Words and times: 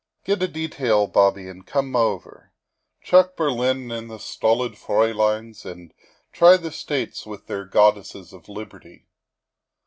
Get 0.25 0.41
a 0.41 0.47
detail, 0.47 1.05
Bobby, 1.05 1.47
and 1.47 1.63
come 1.63 1.95
over. 1.95 2.53
Chuck 3.03 3.35
Berlin 3.35 3.91
and 3.91 4.09
the 4.09 4.17
stolid 4.17 4.71
frauleins 4.75 5.63
and 5.63 5.93
try 6.31 6.57
the 6.57 6.71
States 6.71 7.23
with 7.27 7.45
their 7.45 7.65
Goddesses 7.65 8.33
of 8.33 8.49
Liberty. 8.49 9.05